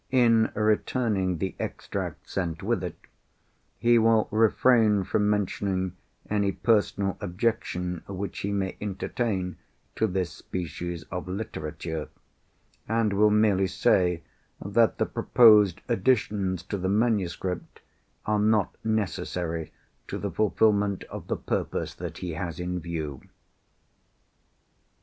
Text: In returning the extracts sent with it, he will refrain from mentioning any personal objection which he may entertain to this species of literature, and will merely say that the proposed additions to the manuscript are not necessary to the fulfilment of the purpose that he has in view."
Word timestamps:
In 0.09 0.51
returning 0.55 1.37
the 1.37 1.55
extracts 1.59 2.31
sent 2.33 2.63
with 2.63 2.83
it, 2.83 2.97
he 3.77 3.99
will 3.99 4.27
refrain 4.31 5.03
from 5.03 5.29
mentioning 5.29 5.95
any 6.27 6.51
personal 6.51 7.19
objection 7.21 8.01
which 8.07 8.39
he 8.39 8.51
may 8.51 8.77
entertain 8.81 9.57
to 9.95 10.07
this 10.07 10.31
species 10.33 11.03
of 11.11 11.27
literature, 11.27 12.09
and 12.87 13.13
will 13.13 13.29
merely 13.29 13.67
say 13.67 14.23
that 14.59 14.97
the 14.97 15.05
proposed 15.05 15.81
additions 15.87 16.63
to 16.63 16.79
the 16.79 16.89
manuscript 16.89 17.79
are 18.25 18.39
not 18.39 18.75
necessary 18.83 19.71
to 20.07 20.17
the 20.17 20.31
fulfilment 20.31 21.03
of 21.11 21.27
the 21.27 21.37
purpose 21.37 21.93
that 21.93 22.17
he 22.17 22.31
has 22.31 22.59
in 22.59 22.79
view." 22.79 23.21